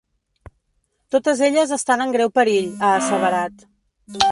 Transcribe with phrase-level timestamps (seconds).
[1.15, 3.71] Totes elles estan en greu perill, ha asseverat.